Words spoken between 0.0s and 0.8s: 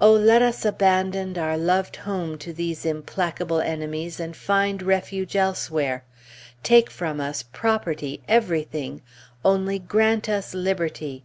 Oh, let us